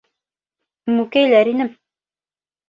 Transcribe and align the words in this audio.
Мүкәйләр 0.93 1.51
инем. 1.53 1.71